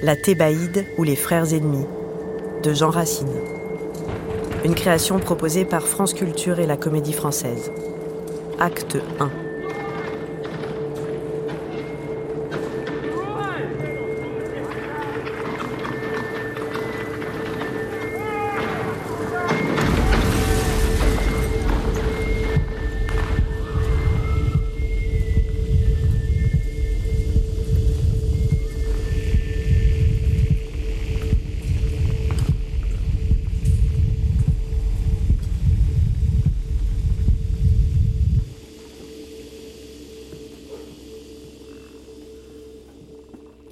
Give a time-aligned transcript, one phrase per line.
[0.00, 1.86] La Thébaïde ou les frères ennemis
[2.62, 3.34] de Jean Racine.
[4.64, 7.72] Une création proposée par France Culture et la Comédie Française.
[8.60, 9.47] Acte 1.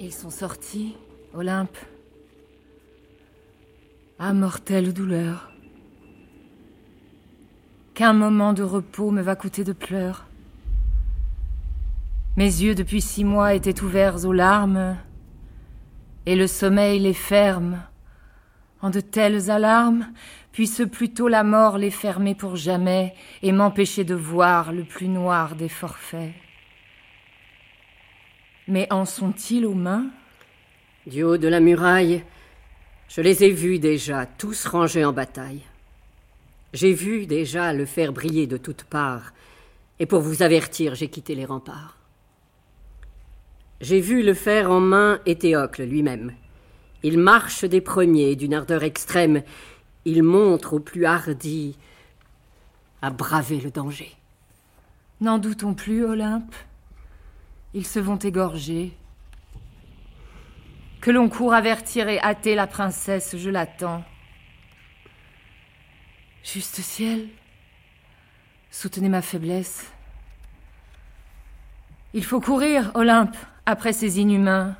[0.07, 0.95] Ils sont sortis,
[1.33, 1.77] Olympe.
[4.19, 5.51] Ah, mortelle douleur.
[7.93, 10.25] Qu'un moment de repos me va coûter de pleurs.
[12.37, 14.95] Mes yeux depuis six mois étaient ouverts aux larmes,
[16.25, 17.83] et le sommeil les ferme.
[18.81, 20.07] En de telles alarmes,
[20.53, 23.13] puisse plutôt la mort les fermer pour jamais
[23.43, 26.31] et m'empêcher de voir le plus noir des forfaits.
[28.67, 30.07] Mais en sont-ils aux mains
[31.05, 32.23] Du haut de la muraille,
[33.07, 35.61] je les ai vus déjà, tous rangés en bataille.
[36.73, 39.31] J'ai vu déjà le faire briller de toutes parts,
[39.99, 41.97] et pour vous avertir, j'ai quitté les remparts.
[43.79, 46.33] J'ai vu le faire en main Éthéocle lui-même.
[47.03, 49.43] Il marche des premiers d'une ardeur extrême.
[50.03, 51.77] Il montre aux plus hardis
[53.01, 54.15] à braver le danger.
[55.21, 56.53] N'en doutons plus, Olympe.
[57.77, 58.91] Ils se vont égorger.
[60.99, 64.03] Que l'on court avertir et hâter la princesse, je l'attends.
[66.43, 67.29] Juste ciel,
[68.71, 69.91] soutenez ma faiblesse.
[72.15, 74.75] Il faut courir, Olympe, après ces inhumains.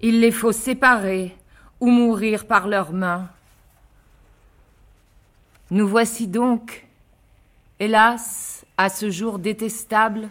[0.00, 1.36] Il les faut séparer
[1.80, 3.28] ou mourir par leurs mains.
[5.70, 6.86] Nous voici donc,
[7.78, 10.30] hélas, à ce jour détestable,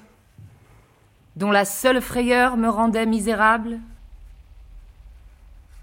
[1.35, 3.79] dont la seule frayeur me rendait misérable.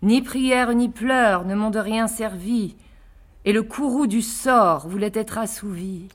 [0.03, 2.77] Ni prière ni pleurs ne m'ont de rien servi,
[3.44, 6.09] et le courroux du sort voulait être assouvi.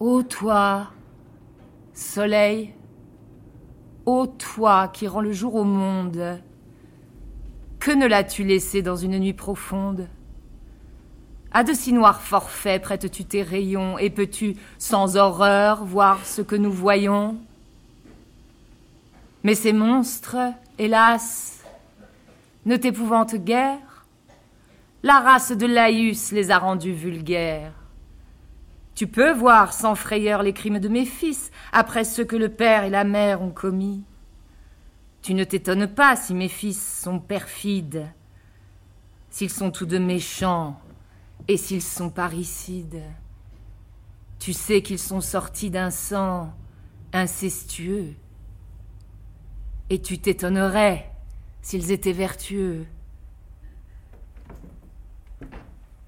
[0.00, 0.88] Ô toi,
[1.92, 2.74] soleil,
[4.04, 6.40] ô toi qui rends le jour au monde,
[7.80, 10.08] que ne l'as-tu laissé dans une nuit profonde?
[11.52, 16.56] À de si noirs forfaits prêtes-tu tes rayons, et peux-tu, sans horreur, voir ce que
[16.56, 17.38] nous voyons?
[19.46, 21.62] Mais ces monstres, hélas,
[22.64, 24.04] ne t'épouvantent guère
[25.04, 27.72] la race de Laïus les a rendus vulgaires.
[28.96, 32.82] Tu peux voir sans frayeur les crimes de mes fils, après ce que le père
[32.82, 34.02] et la mère ont commis.
[35.22, 38.04] Tu ne t'étonnes pas si mes fils sont perfides,
[39.30, 40.76] s'ils sont tous deux méchants,
[41.46, 43.00] et s'ils sont parricides.
[44.40, 46.52] Tu sais qu'ils sont sortis d'un sang
[47.12, 48.16] incestueux,
[49.90, 51.10] et tu t'étonnerais
[51.62, 52.86] s'ils étaient vertueux.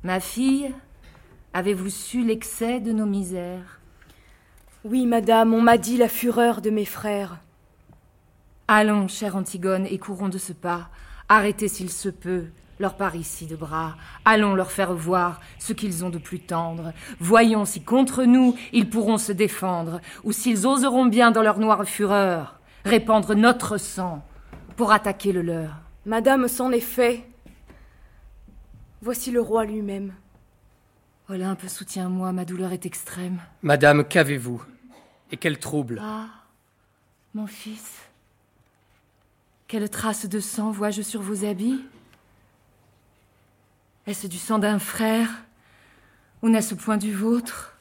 [0.03, 0.73] Ma fille,
[1.53, 3.81] avez-vous su l'excès de nos misères?
[4.85, 7.39] Oui, madame, on m'a dit la fureur de mes frères.
[8.69, 10.89] Allons, chère Antigone, et courons de ce pas.
[11.29, 12.47] Arrêtez s'il se peut
[12.79, 13.97] leur parricide bras.
[14.25, 16.93] Allons leur faire voir ce qu'ils ont de plus tendre.
[17.19, 21.85] Voyons si contre nous ils pourront se défendre, ou s'ils oseront bien dans leur noire
[21.85, 24.25] fureur répandre notre sang
[24.77, 25.77] pour attaquer le leur.
[26.07, 27.25] Madame, c'en est fait.
[29.03, 30.15] Voici le roi lui-même.
[31.29, 33.39] Olympe, soutiens-moi, ma douleur est extrême.
[33.63, 34.65] Madame, qu'avez-vous?
[35.31, 36.01] Et quel trouble?
[36.03, 36.29] Ah,
[37.35, 37.99] mon fils.
[39.67, 41.85] Quelle trace de sang vois-je sur vos habits?
[44.07, 45.29] Est-ce du sang d'un frère
[46.41, 47.75] Ou n'est-ce point du vôtre?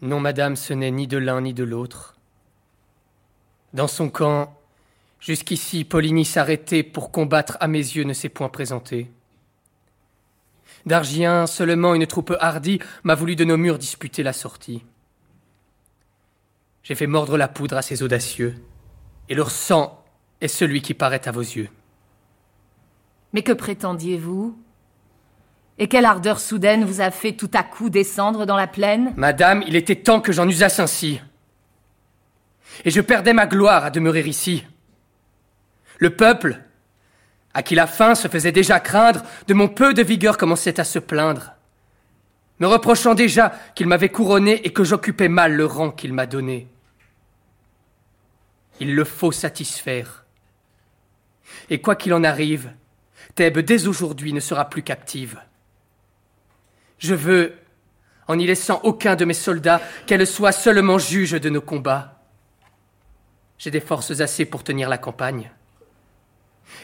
[0.00, 2.16] Non, madame, ce n'est ni de l'un ni de l'autre.
[3.72, 4.56] Dans son camp,
[5.20, 9.10] jusqu'ici, Poligny s'arrêter pour combattre à mes yeux ne s'est point présenté.
[10.86, 14.82] D'Argien, seulement une troupe hardie m'a voulu de nos murs disputer la sortie.
[16.82, 18.54] J'ai fait mordre la poudre à ces audacieux,
[19.28, 20.02] et leur sang
[20.40, 21.68] est celui qui paraît à vos yeux.
[23.32, 24.58] Mais que prétendiez-vous?
[25.78, 29.12] Et quelle ardeur soudaine vous a fait tout à coup descendre dans la plaine?
[29.16, 31.20] Madame, il était temps que j'en usasse ainsi.
[32.84, 34.64] Et je perdais ma gloire à demeurer ici.
[35.98, 36.60] Le peuple,
[37.54, 40.84] à qui la faim se faisait déjà craindre, de mon peu de vigueur commençait à
[40.84, 41.52] se plaindre,
[42.58, 46.68] me reprochant déjà qu'il m'avait couronné et que j'occupais mal le rang qu'il m'a donné.
[48.80, 50.24] Il le faut satisfaire.
[51.68, 52.72] Et quoi qu'il en arrive,
[53.34, 55.38] Thèbes dès aujourd'hui ne sera plus captive.
[56.98, 57.54] Je veux,
[58.28, 62.19] en n'y laissant aucun de mes soldats, qu'elle soit seulement juge de nos combats.
[63.60, 65.50] J'ai des forces assez pour tenir la campagne.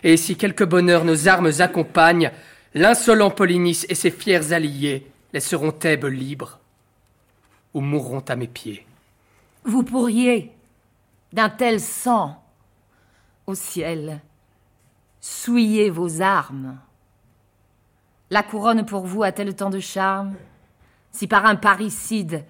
[0.02, 2.30] Et si quelque bonheur nos armes accompagnent,
[2.74, 6.58] l'insolent Polynice et ses fiers alliés laisseront Thèbes libres
[7.72, 8.86] ou mourront à mes pieds.
[9.64, 10.52] Vous pourriez,
[11.32, 12.44] d'un tel sang,
[13.46, 14.20] au ciel,
[15.18, 16.78] souiller vos armes.
[18.28, 20.34] La couronne pour vous a-t-elle tant de charme?
[21.10, 22.44] Si par un parricide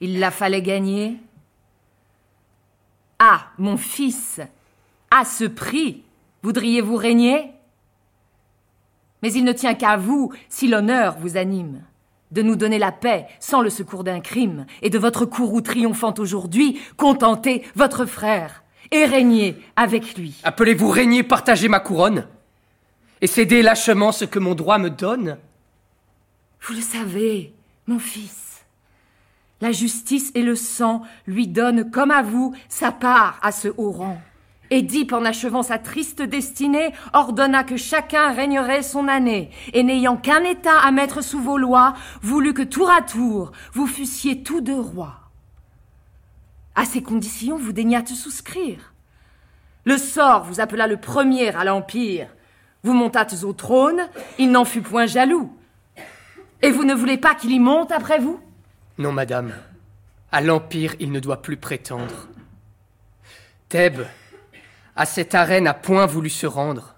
[0.00, 1.18] il la fallait gagner
[3.30, 4.40] Ah, mon fils,
[5.10, 6.02] à ce prix,
[6.42, 7.50] voudriez-vous régner?
[9.22, 11.82] Mais il ne tient qu'à vous, si l'honneur vous anime,
[12.30, 16.14] de nous donner la paix sans le secours d'un crime, et de votre courroux triomphant
[16.16, 20.40] aujourd'hui, contenter votre frère, et régner avec lui.
[20.42, 22.26] Appelez-vous régner partager ma couronne
[23.20, 25.36] Et céder lâchement ce que mon droit me donne?
[26.62, 27.52] Vous le savez,
[27.86, 28.47] mon fils.
[29.60, 33.90] La justice et le sang lui donnent, comme à vous, sa part à ce haut
[33.90, 34.20] rang.
[34.70, 40.44] Édipe, en achevant sa triste destinée, ordonna que chacun régnerait son année, et n'ayant qu'un
[40.44, 44.78] État à mettre sous vos lois, voulut que tour à tour vous fussiez tous deux
[44.78, 45.20] rois.
[46.74, 48.92] À ces conditions, vous daignâtes souscrire.
[49.84, 52.28] Le sort vous appela le premier à l'Empire.
[52.84, 54.02] Vous montâtes au trône,
[54.38, 55.52] il n'en fut point jaloux.
[56.62, 58.38] Et vous ne voulez pas qu'il y monte après vous?
[58.98, 59.54] Non, madame.
[60.32, 62.28] À l'Empire, il ne doit plus prétendre.
[63.68, 64.06] Thèbes,
[64.96, 66.96] à cette arène, a point voulu se rendre.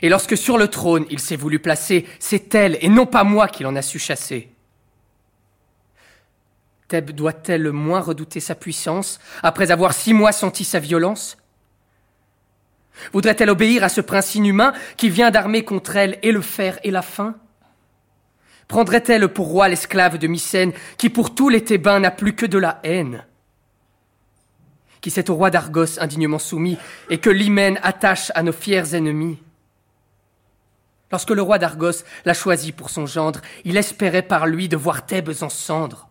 [0.00, 3.48] Et lorsque sur le trône il s'est voulu placer, c'est elle et non pas moi
[3.48, 4.48] qui l'en a su chasser.
[6.86, 11.36] Thèbes doit-elle moins redouter sa puissance après avoir six mois senti sa violence?
[13.12, 16.90] Voudrait-elle obéir à ce prince inhumain qui vient d'armer contre elle et le fer et
[16.90, 17.34] la faim
[18.68, 22.58] Prendrait-elle pour roi l'esclave de Mycène qui pour tous les Thébains n'a plus que de
[22.58, 23.24] la haine?
[25.00, 26.76] Qui s'est au roi d'Argos indignement soumis
[27.08, 29.38] et que l'Hymen attache à nos fiers ennemis?
[31.10, 35.06] Lorsque le roi d'Argos l'a choisi pour son gendre, il espérait par lui de voir
[35.06, 36.08] Thèbes en cendres.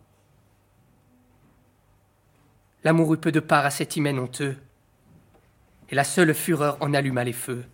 [2.83, 4.57] L'amour eut peu de part à cet hymen honteux,
[5.89, 7.65] et la seule fureur en alluma les feux.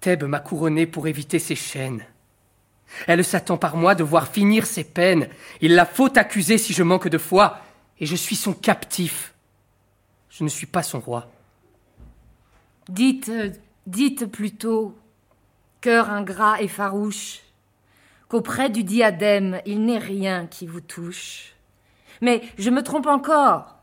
[0.00, 2.04] Thèbes m'a couronné pour éviter ses chaînes.
[3.06, 5.28] Elle s'attend par moi de voir finir ses peines.
[5.60, 7.60] Il la faut accuser si je manque de foi,
[8.00, 9.34] et je suis son captif.
[10.30, 11.30] Je ne suis pas son roi.
[12.88, 13.30] Dites,
[13.86, 14.96] dites plutôt,
[15.80, 17.40] cœur ingrat et farouche,
[18.28, 21.54] qu'auprès du diadème il n'est rien qui vous touche.
[22.20, 23.76] Mais je me trompe encore.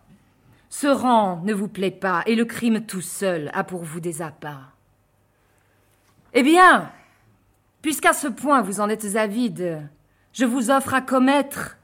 [0.70, 4.22] Ce rang ne vous plaît pas, et le crime tout seul a pour vous des
[4.22, 4.72] appâts.
[6.34, 6.92] Eh bien,
[7.86, 9.88] puisqu'à ce point vous en êtes avide,
[10.34, 11.78] je vous offre à commettre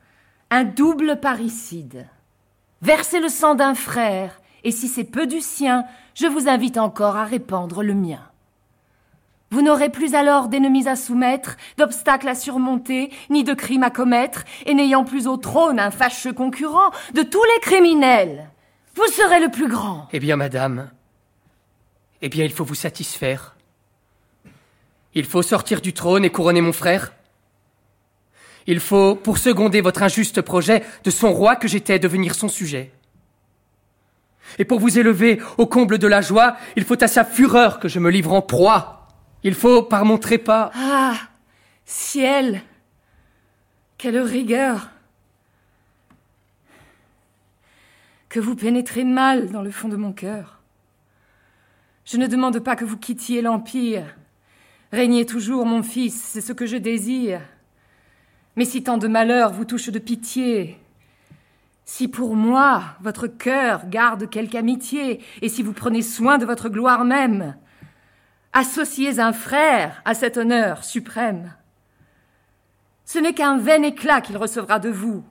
[0.49, 2.07] un double parricide.
[2.81, 7.17] Versez le sang d'un frère, et si c'est peu du sien, je vous invite encore
[7.17, 8.27] à répandre le mien.
[9.51, 14.43] Vous n'aurez plus alors d'ennemis à soumettre, d'obstacles à surmonter, ni de crimes à commettre,
[14.65, 18.49] et n'ayant plus au trône un fâcheux concurrent de tous les criminels.
[18.95, 20.07] Vous serez le plus grand.
[20.13, 20.89] Eh bien, madame,
[22.23, 23.55] eh bien, il faut vous satisfaire.
[25.13, 27.13] Il faut sortir du trône et couronner mon frère.
[28.67, 32.91] Il faut, pour seconder votre injuste projet, de son roi que j'étais devenir son sujet.
[34.59, 37.87] Et pour vous élever au comble de la joie, il faut à sa fureur que
[37.87, 39.07] je me livre en proie.
[39.43, 40.71] Il faut, par mon trépas.
[40.75, 41.15] Ah,
[41.85, 42.61] ciel,
[43.97, 44.89] quelle rigueur.
[48.29, 50.59] Que vous pénétrez mal dans le fond de mon cœur.
[52.05, 54.05] Je ne demande pas que vous quittiez l'Empire.
[54.91, 57.41] Régnez toujours, mon fils, c'est ce que je désire.
[58.57, 60.77] Mais si tant de malheurs vous touchent de pitié,
[61.85, 66.67] si pour moi votre cœur garde quelque amitié, et si vous prenez soin de votre
[66.67, 67.55] gloire même,
[68.51, 71.53] associez un frère à cet honneur suprême.
[73.05, 75.23] Ce n'est qu'un vain éclat qu'il recevra de vous.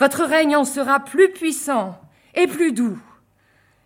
[0.00, 2.00] Votre règne en sera plus puissant
[2.34, 3.00] et plus doux.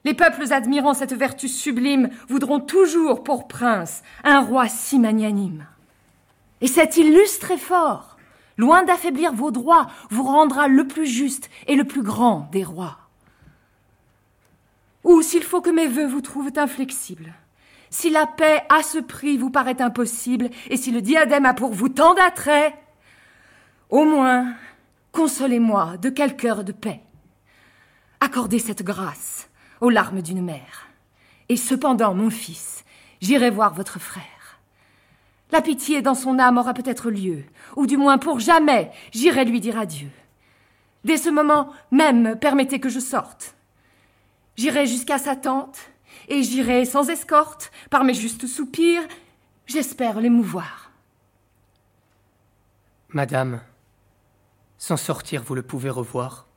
[0.07, 5.67] Les peuples admirant cette vertu sublime voudront toujours pour prince un roi si magnanime.
[6.61, 8.17] Et cet illustre effort,
[8.57, 12.99] loin d'affaiblir vos droits, vous rendra le plus juste et le plus grand des rois.
[15.03, 17.35] Ou s'il faut que mes vœux vous trouvent inflexibles,
[17.91, 21.73] si la paix à ce prix vous paraît impossible, et si le diadème a pour
[21.73, 22.73] vous tant d'attraits,
[23.91, 24.55] au moins,
[25.11, 27.01] consolez-moi de quelque heure de paix.
[28.21, 29.46] Accordez cette grâce
[29.81, 30.89] aux larmes d'une mère.
[31.49, 32.85] Et cependant, mon fils,
[33.21, 34.25] j'irai voir votre frère.
[35.53, 37.45] La pitié dans son âme aura peut-être lieu,
[37.77, 40.11] ou du moins pour jamais, j'irai lui dire adieu.
[41.05, 43.55] Dès ce moment même, permettez que je sorte.
[44.57, 45.79] J'irai jusqu'à sa tente,
[46.29, 49.07] et j'irai sans escorte, par mes justes soupirs,
[49.67, 50.91] j'espère l'émouvoir.
[53.11, 53.61] Madame,
[54.79, 56.49] sans sortir, vous le pouvez revoir.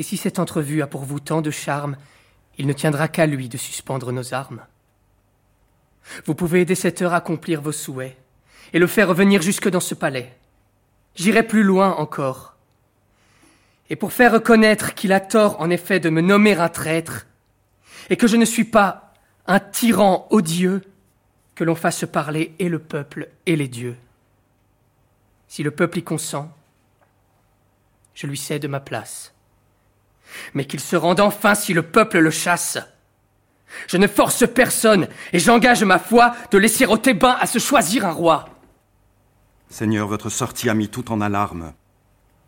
[0.00, 1.98] Et si cette entrevue a pour vous tant de charme,
[2.56, 4.64] il ne tiendra qu'à lui de suspendre nos armes.
[6.24, 8.16] Vous pouvez dès cette heure accomplir vos souhaits
[8.72, 10.34] et le faire revenir jusque dans ce palais.
[11.16, 12.56] J'irai plus loin encore.
[13.90, 17.26] Et pour faire reconnaître qu'il a tort en effet de me nommer un traître,
[18.08, 19.12] et que je ne suis pas
[19.46, 20.80] un tyran odieux,
[21.54, 23.98] que l'on fasse parler et le peuple et les dieux.
[25.46, 26.50] Si le peuple y consent,
[28.14, 29.34] je lui cède ma place.
[30.54, 32.78] Mais qu'il se rende enfin si le peuple le chasse.
[33.86, 38.04] Je ne force personne, et j'engage ma foi de laisser aux Thébains à se choisir
[38.04, 38.48] un roi.
[39.68, 41.72] Seigneur, votre sortie a mis tout en alarme.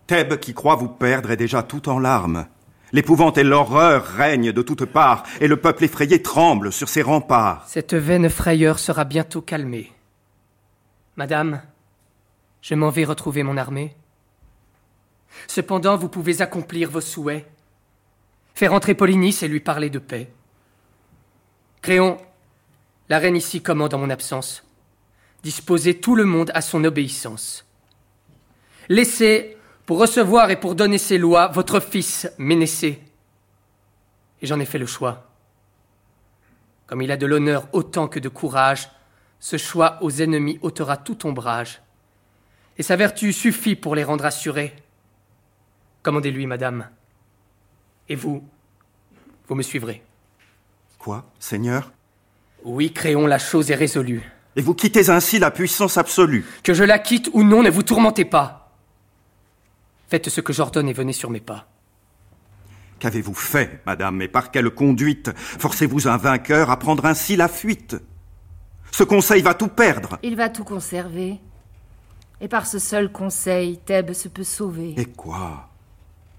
[0.07, 2.47] Thèbes, qui croit vous perdre, est déjà tout en larmes.
[2.93, 7.65] L'épouvante et l'horreur règnent de toutes parts, et le peuple effrayé tremble sur ses remparts.
[7.69, 9.93] Cette vaine frayeur sera bientôt calmée.
[11.17, 11.63] Madame,
[12.61, 13.95] je m'en vais retrouver mon armée.
[15.47, 17.47] Cependant, vous pouvez accomplir vos souhaits,
[18.55, 20.31] faire entrer Polynice et lui parler de paix.
[21.81, 22.19] Créon,
[23.09, 24.65] la reine ici commande en mon absence.
[25.43, 27.67] Disposez tout le monde à son obéissance.
[28.89, 29.57] Laissez,
[29.87, 33.03] pour recevoir et pour donner ses lois, votre fils Ménécée.
[34.41, 35.29] Et j'en ai fait le choix.
[36.87, 38.89] Comme il a de l'honneur autant que de courage,
[39.41, 41.83] ce choix aux ennemis ôtera tout ombrage.
[42.79, 44.75] Et sa vertu suffit pour les rendre assurés.
[46.03, 46.89] Commandez-lui, madame.
[48.09, 48.45] Et vous,
[49.49, 50.03] vous me suivrez.
[50.99, 51.93] Quoi, Seigneur?
[52.65, 54.23] Oui, Créon, la chose est résolue.
[54.55, 56.45] Et vous quittez ainsi la puissance absolue.
[56.63, 58.73] Que je la quitte ou non, ne vous tourmentez pas.
[60.09, 61.67] Faites ce que j'ordonne et venez sur mes pas.
[62.99, 65.33] Qu'avez-vous fait, madame, et par quelle conduite?
[65.35, 67.97] Forcez-vous un vainqueur à prendre ainsi la fuite
[68.93, 70.19] Ce conseil va tout perdre.
[70.23, 71.41] Il va tout conserver.
[72.41, 74.95] Et par ce seul conseil, Thèbes se peut sauver.
[74.99, 75.72] Et quoi?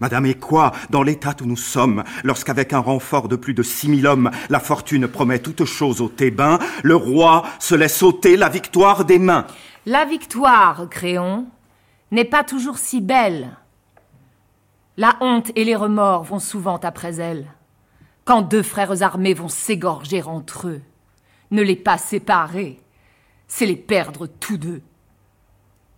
[0.04, 3.88] Madame, et quoi, dans l'état où nous sommes, lorsqu'avec un renfort de plus de six
[3.88, 8.50] mille hommes, la fortune promet toute chose aux Thébains, le roi se laisse ôter la
[8.50, 9.48] victoire des mains
[9.86, 11.46] La victoire, Créon,
[12.12, 13.56] n'est pas toujours si belle.
[14.98, 17.48] La honte et les remords vont souvent après elle.
[18.26, 20.82] Quand deux frères armés vont s'égorger entre eux,
[21.52, 22.78] ne les pas séparer,
[23.48, 24.82] c'est les perdre tous deux.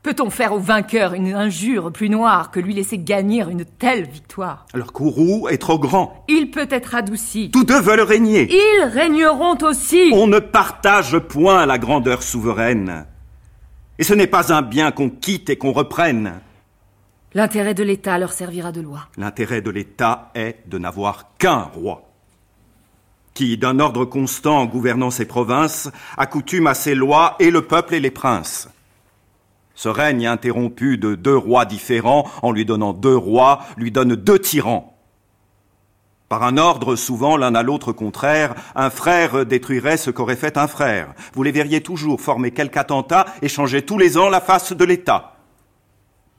[0.05, 4.67] Peut-on faire au vainqueur une injure plus noire que lui laisser gagner une telle victoire
[4.75, 6.23] Leur courroux est trop grand.
[6.27, 7.49] Il peut être adouci.
[7.49, 8.47] Tous deux veulent régner.
[8.51, 10.11] Ils régneront aussi.
[10.13, 13.07] On ne partage point la grandeur souveraine.
[13.97, 16.33] Et ce n'est pas un bien qu'on quitte et qu'on reprenne.
[17.33, 19.07] L'intérêt de l'État leur servira de loi.
[19.17, 22.03] L'intérêt de l'État est de n'avoir qu'un roi,
[23.33, 27.95] qui, d'un ordre constant en gouvernant ses provinces, accoutume à ses lois et le peuple
[27.95, 28.69] et les princes.
[29.75, 34.39] Ce règne interrompu de deux rois différents, en lui donnant deux rois, lui donne deux
[34.39, 34.95] tyrans.
[36.29, 40.67] Par un ordre souvent l'un à l'autre contraire, un frère détruirait ce qu'aurait fait un
[40.67, 41.13] frère.
[41.33, 44.85] Vous les verriez toujours former quelque attentat et changer tous les ans la face de
[44.85, 45.34] l'État.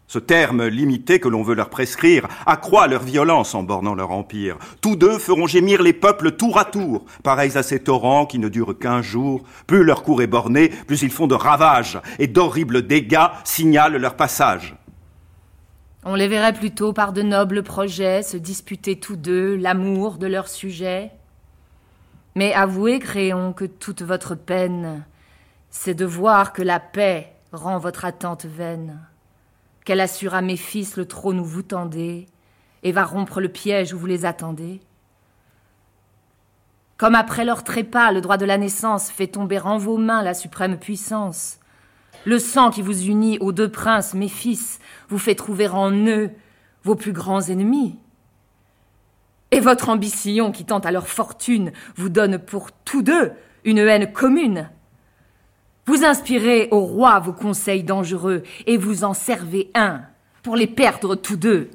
[0.08, 4.56] Ce terme limité que l'on veut leur prescrire accroît leur violence en bornant leur empire.
[4.80, 8.48] Tous deux feront gémir les peuples tour à tour, pareils à ces torrents qui ne
[8.48, 9.42] durent qu'un jour.
[9.66, 14.14] Plus leur cours est borné, plus ils font de ravages, et d'horribles dégâts signalent leur
[14.14, 14.76] passage.
[16.04, 20.46] On les verrait plutôt par de nobles projets se disputer tous deux l'amour de leur
[20.46, 21.10] sujet.
[22.36, 25.04] Mais avouez, Créon, que toute votre peine,
[25.70, 29.00] c'est de voir que la paix rend votre attente vaine
[29.86, 32.26] qu'elle assure à mes fils le trône où vous tendez,
[32.82, 34.80] et va rompre le piège où vous les attendez.
[36.98, 40.34] Comme après leur trépas, le droit de la naissance fait tomber en vos mains la
[40.34, 41.60] suprême puissance.
[42.24, 46.30] Le sang qui vous unit aux deux princes, mes fils, vous fait trouver en eux
[46.82, 47.96] vos plus grands ennemis.
[49.52, 53.30] Et votre ambition qui tente à leur fortune vous donne pour tous deux
[53.64, 54.68] une haine commune.
[55.86, 60.00] Vous inspirez au roi vos conseils dangereux et vous en servez un
[60.42, 61.70] pour les perdre tous deux.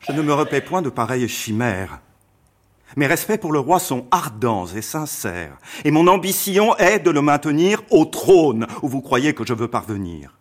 [0.00, 2.00] Je ne me repais point de pareilles chimères.
[2.96, 7.20] Mes respects pour le roi sont ardents et sincères, et mon ambition est de le
[7.20, 10.34] maintenir au trône où vous croyez que je veux parvenir.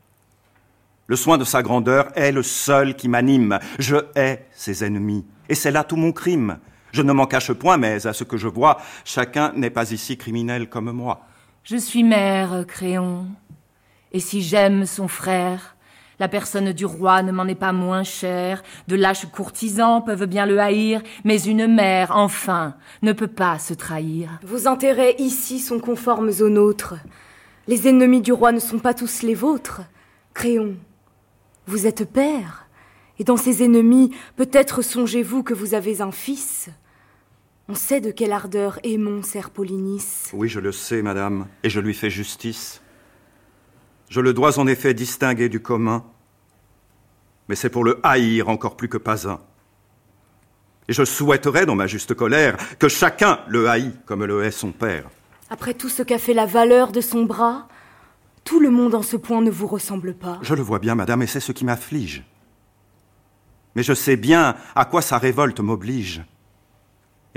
[1.08, 3.60] Le soin de sa grandeur est le seul qui m'anime.
[3.80, 6.60] Je hais ses ennemis, et c'est là tout mon crime.
[6.92, 10.18] Je ne m'en cache point, mais à ce que je vois, chacun n'est pas ici
[10.18, 11.28] criminel comme moi.
[11.70, 13.26] Je suis mère, Créon,
[14.14, 15.76] et si j'aime son frère,
[16.18, 18.64] la personne du roi ne m'en est pas moins chère.
[18.88, 23.74] De lâches courtisans peuvent bien le haïr, mais une mère, enfin, ne peut pas se
[23.74, 24.40] trahir.
[24.44, 26.96] Vos intérêts ici sont conformes aux nôtres.
[27.68, 29.82] Les ennemis du roi ne sont pas tous les vôtres.
[30.34, 30.78] Créon,
[31.66, 32.66] vous êtes père,
[33.20, 36.70] et dans ces ennemis, peut-être songez-vous que vous avez un fils.
[37.70, 40.30] On sait de quelle ardeur Aimon sert Polynice.
[40.34, 42.82] Oui, je le sais, madame, et je lui fais justice.
[44.10, 46.06] Je le dois en effet distinguer du commun,
[47.50, 49.42] mais c'est pour le haïr encore plus que pas un.
[50.88, 54.72] Et je souhaiterais, dans ma juste colère, que chacun le haït comme le hait son
[54.72, 55.10] père.
[55.50, 57.68] Après tout ce qu'a fait la valeur de son bras,
[58.46, 60.40] tout le monde en ce point ne vous ressemble pas.
[60.42, 62.24] Je le vois bien, madame, et c'est ce qui m'afflige.
[63.76, 66.24] Mais je sais bien à quoi sa révolte m'oblige.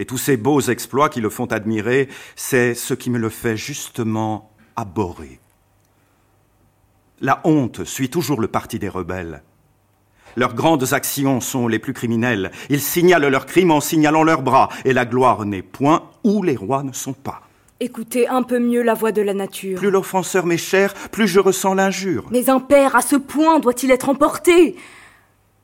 [0.01, 3.59] Et tous ces beaux exploits qui le font admirer, c'est ce qui me le fait
[3.59, 5.39] justement abhorrer.
[7.21, 9.43] La honte suit toujours le parti des rebelles.
[10.37, 12.51] Leurs grandes actions sont les plus criminelles.
[12.71, 16.57] Ils signalent leurs crimes en signalant leurs bras, et la gloire n'est point où les
[16.57, 17.43] rois ne sont pas.
[17.79, 19.79] Écoutez un peu mieux la voix de la nature.
[19.79, 22.27] Plus l'offenseur m'est cher, plus je ressens l'injure.
[22.31, 24.77] Mais un père à ce point doit-il être emporté?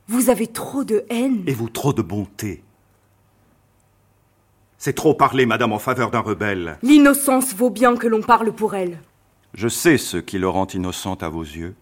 [0.07, 1.41] Vous avez trop de haine.
[1.47, 2.61] Et vous trop de bonté.
[4.77, 6.77] C'est trop parler, madame, en faveur d'un rebelle.
[6.83, 8.99] L'innocence vaut bien que l'on parle pour elle.
[9.53, 11.75] Je sais ce qui le rend innocente à vos yeux.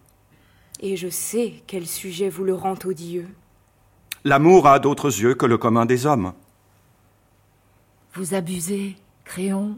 [0.80, 3.28] Et je sais quel sujet vous le rend odieux.
[4.24, 6.32] L'amour a d'autres yeux que le commun des hommes.
[8.14, 9.76] Vous abusez, Créon,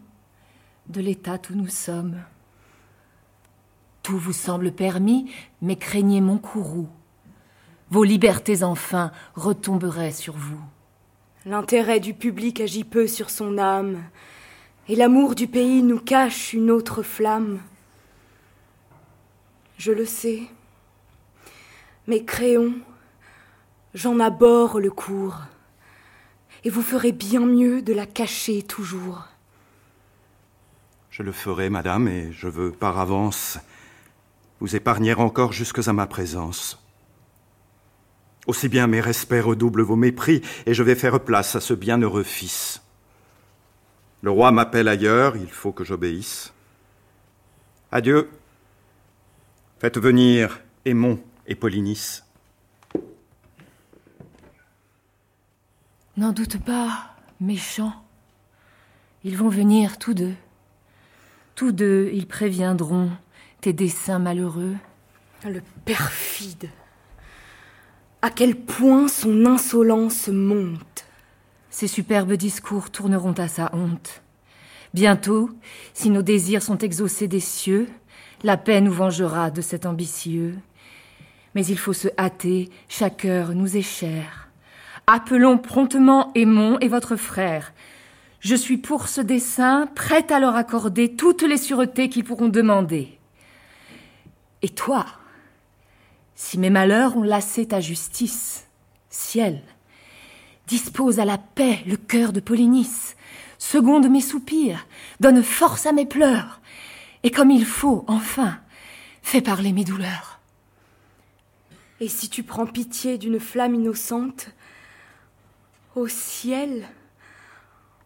[0.88, 2.16] de l'état où nous sommes.
[4.02, 6.88] Tout vous semble permis, mais craignez mon courroux.
[7.90, 10.60] Vos libertés enfin retomberaient sur vous.
[11.48, 14.02] L'intérêt du public agit peu sur son âme,
[14.86, 17.60] et l'amour du pays nous cache une autre flamme.
[19.78, 20.42] Je le sais.
[22.06, 22.74] Mais Créon,
[23.94, 25.38] j'en abhorre le cours,
[26.64, 29.24] et vous ferez bien mieux de la cacher toujours.
[31.08, 33.58] Je le ferai, madame, et je veux par avance
[34.60, 36.78] vous épargner encore jusque à ma présence.
[38.48, 42.22] Aussi bien mes respects redoublent vos mépris, et je vais faire place à ce bienheureux
[42.22, 42.80] fils.
[44.22, 46.54] Le roi m'appelle ailleurs, il faut que j'obéisse.
[47.92, 48.30] Adieu.
[49.78, 52.24] Faites venir Aimon et Polynice.
[56.16, 57.92] N'en doute pas, méchant.
[59.24, 60.34] Ils vont venir tous deux.
[61.54, 63.10] Tous deux, ils préviendront
[63.60, 64.76] tes desseins malheureux.
[65.44, 66.70] Le perfide.
[68.20, 71.06] À quel point son insolence monte.
[71.70, 74.22] Ses superbes discours tourneront à sa honte.
[74.92, 75.50] Bientôt,
[75.94, 77.86] si nos désirs sont exaucés des cieux,
[78.42, 80.56] la paix nous vengera de cet ambitieux.
[81.54, 84.48] Mais il faut se hâter, chaque heure nous est chère.
[85.06, 87.72] Appelons promptement Aimon et votre frère.
[88.40, 93.16] Je suis pour ce dessein prête à leur accorder toutes les sûretés qu'ils pourront demander.
[94.62, 95.06] Et toi,
[96.38, 98.68] si mes malheurs ont lassé ta justice,
[99.10, 99.60] ciel,
[100.68, 103.16] dispose à la paix le cœur de Polynice,
[103.58, 104.86] seconde mes soupirs,
[105.18, 106.60] donne force à mes pleurs,
[107.24, 108.56] et comme il faut, enfin,
[109.20, 110.38] fais parler mes douleurs.
[111.98, 114.50] Et si tu prends pitié d'une flamme innocente,
[115.96, 116.86] au ciel,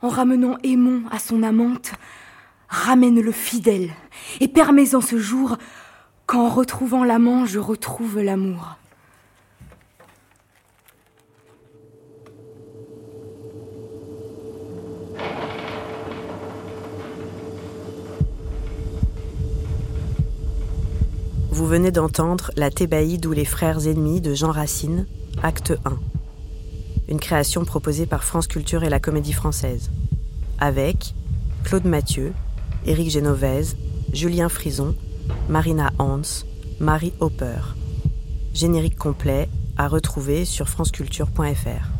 [0.00, 1.92] en ramenant Aimon à son amante,
[2.70, 3.90] ramène-le fidèle,
[4.40, 5.58] et permets en ce jour
[6.32, 8.76] qu'en retrouvant l'amant, je retrouve l'amour.
[21.50, 25.06] Vous venez d'entendre La Thébaïde ou les frères ennemis de Jean Racine,
[25.42, 25.98] acte 1.
[27.08, 29.90] Une création proposée par France Culture et la Comédie Française.
[30.58, 31.14] Avec
[31.62, 32.32] Claude Mathieu,
[32.86, 33.76] Éric Génovèse,
[34.14, 34.94] Julien Frison,
[35.48, 36.46] Marina Hans,
[36.80, 37.58] Marie Hopper.
[38.54, 41.91] Générique complet à retrouver sur franceculture.fr.